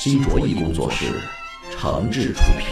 [0.00, 1.06] 新卓艺工作室，
[1.72, 2.68] 诚挚出品。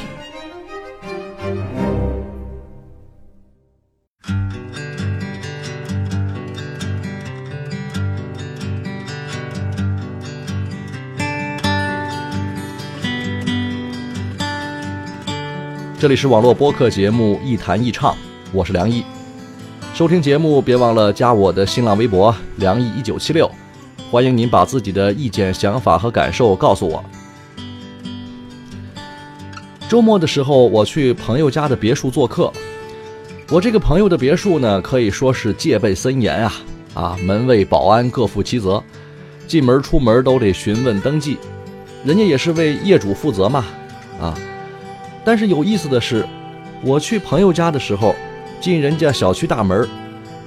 [15.98, 18.12] 这里是网络播客节目《一弹一唱》，
[18.52, 19.02] 我是梁毅。
[19.92, 23.50] 收听节目别忘了加我的新浪微博“梁毅一九七六”，
[24.12, 27.04] 欢迎您把自己的意见、想法和感受告诉我。
[29.88, 32.52] 周末的时候，我去朋友家的别墅做客。
[33.50, 36.52] 我这个朋友的别墅呢，可以说是戒备森严啊！
[36.94, 38.82] 啊，门卫、保安各负其责，
[39.46, 41.36] 进门出门都得询问登记，
[42.04, 43.64] 人家也是为业主负责嘛，
[44.20, 44.36] 啊。
[45.24, 46.26] 但是有意思的是，
[46.82, 48.16] 我去朋友家的时候，
[48.60, 49.88] 进人家小区大门，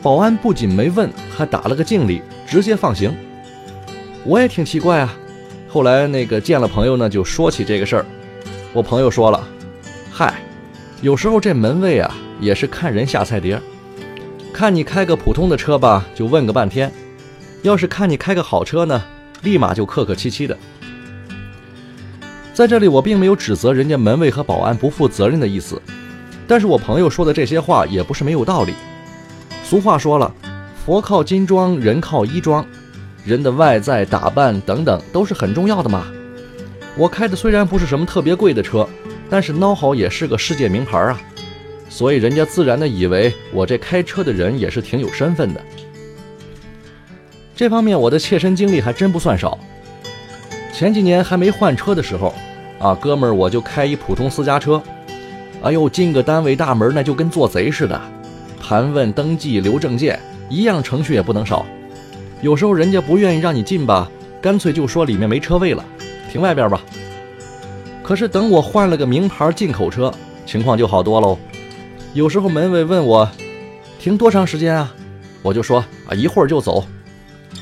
[0.01, 3.15] 保安不仅没问，还打了个敬礼，直接放行。
[4.25, 5.15] 我也挺奇怪啊。
[5.69, 8.05] 后来那个见了朋友呢，就说起这个事儿。
[8.71, 9.47] 我朋友说了
[10.13, 10.35] ：“嗨，
[11.01, 13.59] 有时候这门卫啊也是看人下菜碟，
[14.53, 16.87] 看你开个普通的车吧，就问个半天；
[17.63, 19.01] 要是看你开个好车呢，
[19.41, 20.55] 立马就客客气气的。”
[22.53, 25.81] 在这里，我并没有指责人家门卫和保安不负责任的意思，
[26.47, 28.75] 但是我朋友说的这些话也不是没有道理。
[29.63, 30.31] 俗话说了，
[30.85, 32.63] 佛靠金装，人靠衣装，
[33.25, 36.05] 人的外在打扮等等都是很重要的嘛。
[36.99, 38.85] 我开的虽然不是什么特别贵的车，
[39.29, 41.17] 但是孬好也是个世界名牌啊，
[41.87, 45.61] 所以人家自然的以为我这开车的人也是挺有身份的。
[47.55, 49.57] 这方面我的切身经历还真不算少。
[50.73, 52.35] 前几年还没换车的时候，
[52.79, 54.83] 啊，哥们儿我就开一普通私家车，
[55.63, 58.01] 哎呦，进个单位大门那就跟做贼似的，
[58.61, 60.19] 盘问登记留证件，
[60.49, 61.65] 一样程序也不能少。
[62.41, 65.85] 有时候人家不愿意让你进吧，干脆就说里面没车位了。
[66.31, 66.81] 停外边吧。
[68.03, 70.13] 可是等我换了个名牌进口车，
[70.45, 71.37] 情况就好多喽。
[72.13, 73.29] 有时候门卫问我
[73.99, 74.91] 停多长时间啊，
[75.41, 76.83] 我就说啊一会儿就走。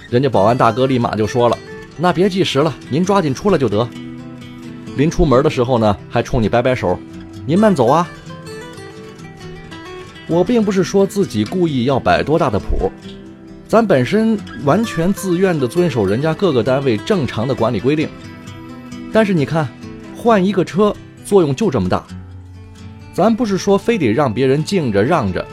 [0.09, 1.57] 人家保安大哥立马就说了，
[1.97, 3.87] 那别计时了，您抓紧出来就得。
[4.95, 6.97] 临出门的时候呢，还冲你摆摆手，
[7.45, 8.07] 您慢走啊。
[10.27, 12.91] 我并不是说自己故意要摆多大的谱，
[13.67, 18.09] 咱本身完全自愿的遵守人家各个单位正常的管理规定。
[19.11, 19.67] 但是你看，
[20.15, 20.95] 换一个车
[21.25, 22.03] 作用就这么大。
[23.13, 25.45] 咱不是说非得让别人敬着让着，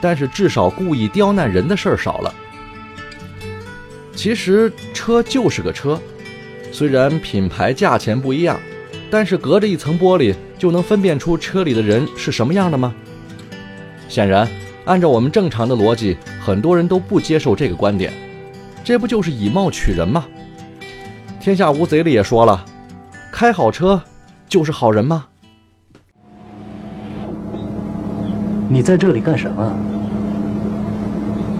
[0.00, 2.34] 但是至少故意刁难人的事儿少了。
[4.14, 6.00] 其实车就是个车，
[6.72, 8.58] 虽然品牌价钱不一样，
[9.10, 12.92] 但是隔着一层玻璃就能分辨出车里的人是什么样的吗？
[14.08, 14.48] 显然，
[14.84, 18.12] 按照我们正常的逻辑，很多人都不接受这个观点。
[18.82, 20.26] 这不就是以貌取人吗？
[21.40, 22.64] 天下无贼里也说了。
[23.32, 24.00] 开好车
[24.46, 25.24] 就是好人吗？
[28.68, 29.74] 你在这里干什么？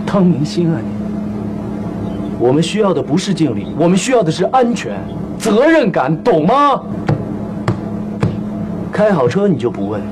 [0.04, 2.36] 当明星啊你！
[2.38, 5.00] 我们需要的不是敬礼，我们需要的是安全、
[5.38, 6.82] 责任感，懂吗？
[8.92, 10.02] 开好车你就不问，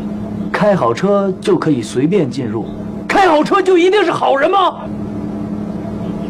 [0.50, 2.64] 开好车就可以随便进入，
[3.06, 4.80] 开好车就一定是好人吗？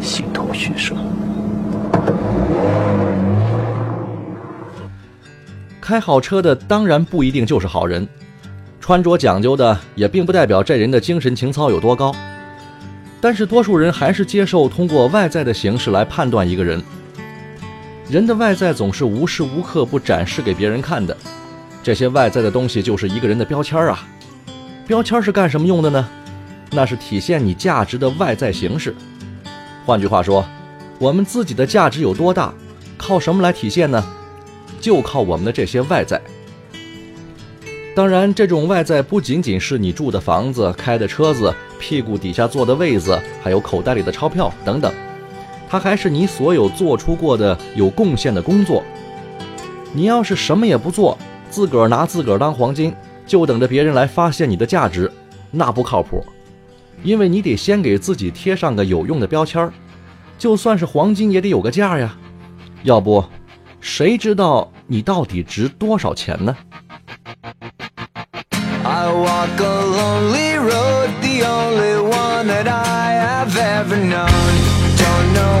[0.01, 0.93] 形同虚设。
[5.91, 8.07] 开好车的当然不一定就是好人，
[8.79, 12.15] 穿着讲究的也并不代表这人的精神情操有多高。
[13.19, 16.81] 但是多数人还是接受通过外在的形式来判断一个人。
[18.09, 21.17] 人的外在总是无时无刻不展示给别人看的，
[21.83, 24.07] 这些外在的东西就是一个人的标签啊。
[24.87, 26.07] 标签是干什么用的呢？
[26.71, 28.95] 那是体现你价值的外在形式。
[29.85, 30.45] 换句话说，
[30.99, 32.53] 我们自己的价值有多大，
[32.97, 34.01] 靠什么来体现呢？
[34.81, 36.19] 就靠我们的这些外在。
[37.93, 44.93] 当然，这种外在不仅仅是你住的房子、开的车子、屁股底下坐的位子，还有口袋里的钞票等等，
[45.69, 48.81] 它还是你所有做出过的有贡献的工作。
[49.93, 51.17] 你要是什么也不做，
[51.49, 52.93] 自个儿拿自个儿当黄金，
[53.27, 55.11] 就等着别人来发现你的价值，
[55.51, 56.23] 那不靠谱。
[57.03, 59.73] 因为你得先给自己贴上个有用的标签儿，
[60.37, 62.15] 就算是黄金也得有个价呀，
[62.83, 63.21] 要不。
[63.81, 66.55] 谁知道你到底值多少钱呢
[68.83, 74.27] ？I walk a lonely road, the only one that I have ever known.
[74.97, 75.60] Don't know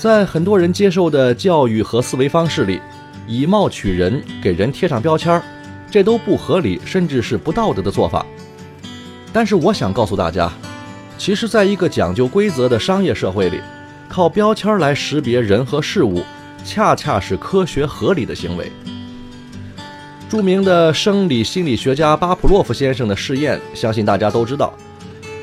[0.00, 2.80] 在很多人接受的教育和思维方式里，
[3.26, 5.42] 以貌取人，给人贴上标签儿，
[5.90, 8.24] 这都不合理，甚至是不道德的做法。
[9.30, 10.50] 但是我想告诉大家，
[11.18, 13.60] 其实，在一个讲究规则的商业社会里，
[14.08, 16.22] 靠标签来识别人和事物，
[16.64, 18.72] 恰恰是科学合理的行为。
[20.30, 24.72] 著名的生理心理学家巴甫洛夫先生的试验，相信大家都知道。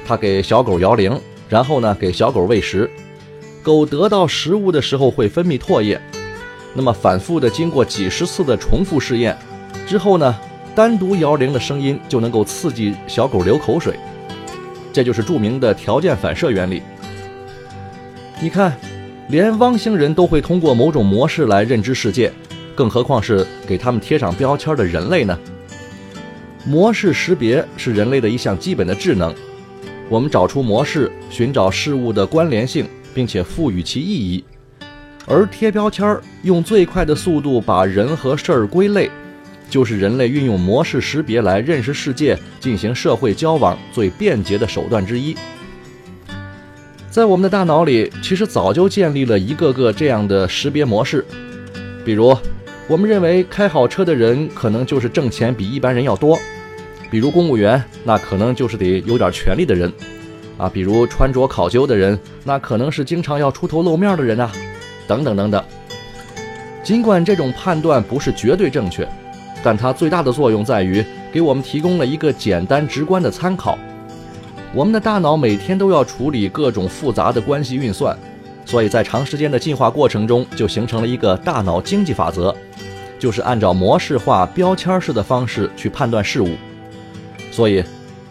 [0.07, 1.15] 他给小狗摇铃，
[1.47, 2.89] 然后呢给小狗喂食，
[3.67, 6.01] 狗得到食物的时候会分泌唾液。
[6.73, 9.37] 那么反复的经过几十次的重复试验
[9.85, 10.33] 之后呢，
[10.73, 13.99] 单独摇铃的声音就能够刺激小狗流口水。
[14.93, 16.81] 这就是著名的条件反射原理。
[18.41, 18.73] 你看，
[19.27, 22.31] 连汪星人都会通过某种模式来认知世界，
[22.73, 25.37] 更何况是给他们贴上标签的人类呢？
[26.65, 29.35] 模式识别是人类的一项基本的智能。
[30.07, 34.43] 我们找出模式，寻找事物的关联性，并且赋予其意义。
[35.25, 39.09] 而贴标签儿，用最快的速度把人和事儿归类，
[39.71, 45.35] 就是人类运用模式识别来认识世界、进行社会交往最便捷的手段之一。
[47.09, 51.25] 在我们的大脑里，其实早就建立了一个个这样的识别模式。
[52.05, 52.37] 比如，
[52.87, 56.37] 我们认为开好车的人可能就是挣钱比一般人要多；
[57.09, 59.89] 比如公务员，那可能就是得有点权力的人；
[60.57, 64.51] 啊，比如穿着考究的人，那可能是经常要出头露面的人啊。
[65.07, 65.63] 等等等等。
[66.83, 69.07] 尽管这种判断不是绝对正确，
[69.63, 73.77] 但它最大的作用在于给我们提供了一个简单直观的参考。
[74.73, 78.17] 我们的大脑每天都要处理各种复杂的关系运算，
[78.65, 82.53] 所以在长时间的进化过程中，就形成了一个大脑经济法则，
[83.17, 86.49] 就是按照模式化、标签式的方式去判断事物。
[87.51, 87.83] 所以，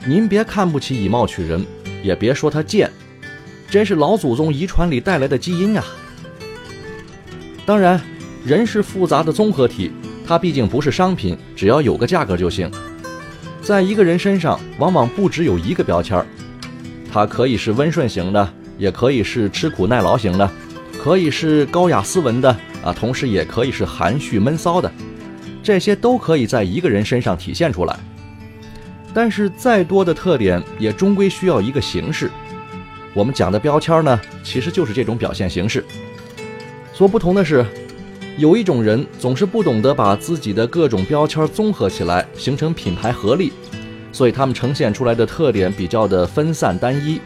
[0.06, 1.64] 您别看不起以貌取人，
[2.03, 2.91] 也别说他贱，
[3.69, 5.85] 真是老祖宗遗传里带来的基因啊！
[7.65, 8.00] 当然，
[8.45, 9.91] 人是复杂的综合体，
[10.26, 12.71] 它毕竟不是商品，只要有个价格就行。
[13.61, 16.25] 在一个人身上，往往不只有一个标签儿，
[17.12, 18.49] 它可以是温顺型的，
[18.79, 20.49] 也可以是吃苦耐劳型的，
[21.03, 24.93] 可以是高雅斯文的啊，同时也可以是含蓄闷骚的，
[25.61, 27.99] 这些都可以在一个人身上体现出来。
[29.16, 32.30] 但是，再多的特点也终归需要一个形式。
[33.14, 35.82] 我们讲的标签呢，其实就是这种表现形式。
[36.92, 37.64] 所不同的是，
[38.37, 43.54] 有一种人总是不懂得把自己的各种标签综合起来，形成品牌合力，
[44.12, 47.18] 所以他们呈现出来的特点比较的分散单一，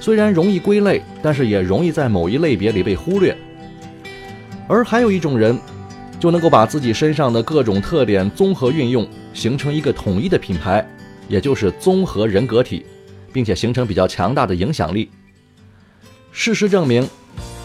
[0.00, 3.36] 虽然容易归类，但是也容易在某一类别里被忽略。
[4.66, 5.58] 而还有一种人，
[6.18, 10.82] 就能够把自己身上的各种特点综合运用，形成一个统一的品牌，
[11.28, 12.84] 也就是综合人格体
[13.32, 15.08] 并且形成比较强大的影响力。
[16.32, 17.06] 事实证明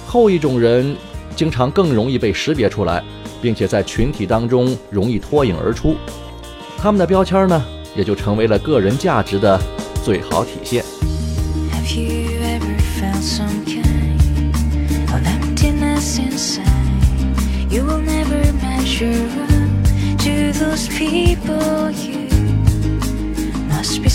[0.06, 0.96] 后一种人
[1.36, 3.04] 经常更容易被识别出来
[3.42, 5.96] 并且在群体当中容易脱颖而出。
[6.78, 7.66] 他们的标签呢
[7.96, 9.60] 也就成为了个人价值的
[10.04, 10.84] 最好体现。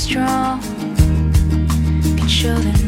[0.08, 0.60] strong.
[2.16, 2.88] Can show them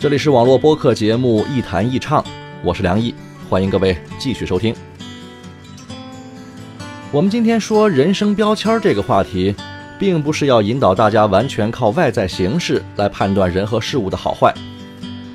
[0.00, 2.22] 这里是网络播客节目《一弹一唱》，
[2.62, 3.12] 我是梁毅，
[3.50, 4.72] 欢迎各位继续收听。
[7.10, 9.52] 我们今天说人生标签这个话题，
[9.98, 14.54] 并不是要引导大家完全靠外在形式来判断人和事物的好坏，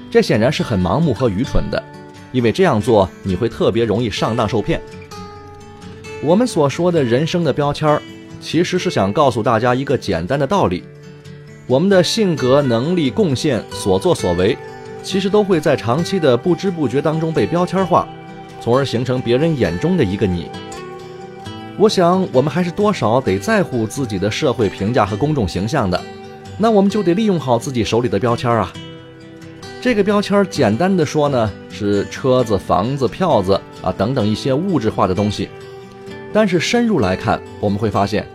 [0.10, 1.84] 这显然是很盲目和愚蠢的，
[2.32, 4.80] 因为这样做你会特别容易上当受骗。
[6.24, 8.02] 我们所说的人生的标签，
[8.40, 10.86] 其实是想告诉大家一个简单的道理。
[11.74, 14.56] 我们的性格、能力、贡献、所作所为，
[15.02, 18.08] 其实都会在长期的不知不觉当中被标签化，
[18.62, 20.52] 从而形成别人眼中的一个你。
[21.76, 26.00] 我想，我们还是多少得在乎自己的社会评价和公众形象的，
[26.60, 28.72] 那我们就得利用好自己手里的标签啊。
[29.82, 35.50] 这个标签简单的说呢，是车子、房子、票子啊等等一些物质化的东西，
[36.32, 38.28] 但是深入来看，我们会发现。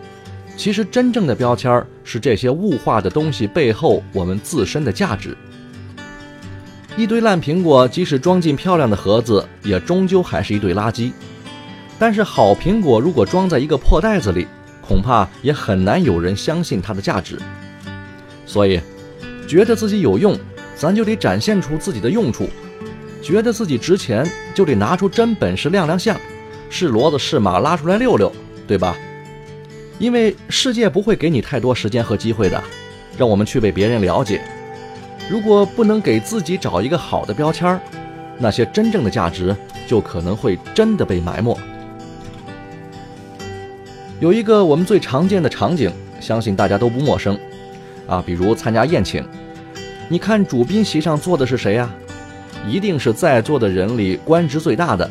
[0.59, 5.33] 其实，真正的标签是这些物化的东西背后我们自身的价值。
[6.97, 11.13] 一堆烂苹果，即使装进漂亮的盒子，也终究还是一堆垃圾。
[11.97, 14.45] 但是，好苹果如果装在一个破袋子里，
[14.85, 17.39] 恐怕也很难有人相信它的价值。
[18.45, 18.81] 所以，
[19.47, 20.37] 觉得自己有用，
[20.75, 22.47] 咱就得展现出自己的用处；
[23.23, 26.19] 觉得自己值钱，就得拿出真本事亮亮相，
[26.69, 28.29] 是骡子是马拉出来溜溜，
[28.67, 28.93] 对吧？
[29.99, 32.63] 因为世界不会给你太多时间和机会的，
[33.17, 34.41] 让我们去被别人了解。
[35.29, 37.79] 如果不能给自己找一个好的标签儿，
[38.37, 41.55] 那些真正的价值就可能会真的被埋没。
[44.21, 47.37] 有一个我们最常见的场景，相信大家都不陌生，
[48.07, 49.23] 啊，比如参加宴请，
[50.07, 51.89] 你看主宾席上坐的是谁呀？
[52.67, 55.09] 一定是在座的人里官职最大的，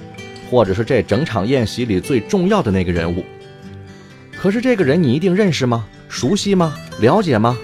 [0.51, 3.23] 或者是这整场宴席里最重要的那个人物。
[4.41, 5.85] 可是这个人你一定认识吗？
[6.09, 6.73] 熟悉吗？
[7.01, 7.59] 了解吗？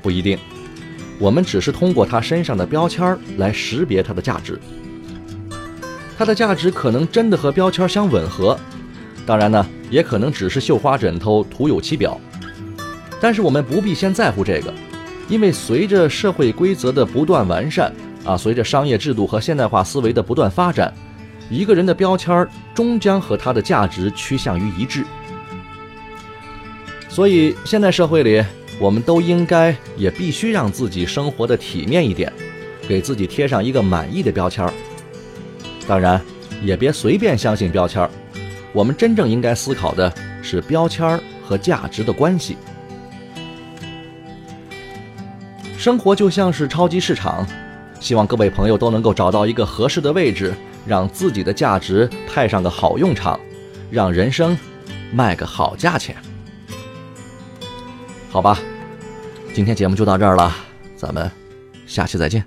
[0.00, 0.38] 不一定。
[1.18, 4.58] 我们只是通过他身上的标签来识别他的价值。
[6.16, 8.58] 他的价值可能真的和标签相吻合，
[9.26, 12.18] 当然呢，也可能只是绣花枕头徒有其表。
[13.20, 14.72] 但是我们不必先在乎这个，
[15.28, 17.92] 因为随着社会规则的不断完善
[18.24, 20.92] 啊，随着商业制度和现代化思维的不断发展，
[21.50, 25.04] 一个人的标签终将和他的价值趋向于一致。
[27.16, 28.44] 所以，现在社会里，
[28.78, 32.30] 我们都应该也必须让自己生活的体面一点，
[32.86, 34.70] 给自己贴上一个满意的标签儿。
[35.88, 36.20] 当然，
[36.62, 38.10] 也别随便相信标签儿。
[38.70, 42.58] 我们真正应该思考的是标签儿和价值的关系。
[45.78, 47.46] 生活就像是超级市场，
[47.98, 50.52] 希望各位朋友都能够找到一个合适的位置，
[50.86, 53.40] 让自己的价值派上个好用场，
[53.90, 54.54] 让人生
[55.14, 56.14] 卖个好价钱。
[58.36, 58.58] 好吧，
[59.54, 60.54] 今天节目就到这儿了，
[60.94, 61.30] 咱们
[61.86, 62.44] 下期再见。